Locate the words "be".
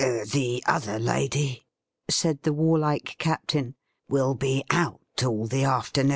4.33-4.63